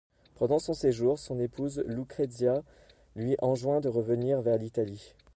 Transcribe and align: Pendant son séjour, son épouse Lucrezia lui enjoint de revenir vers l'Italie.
Pendant 0.39 0.57
son 0.57 0.73
séjour, 0.73 1.19
son 1.19 1.37
épouse 1.39 1.83
Lucrezia 1.85 2.63
lui 3.15 3.37
enjoint 3.39 3.81
de 3.81 3.87
revenir 3.87 4.41
vers 4.41 4.57
l'Italie. 4.57 5.13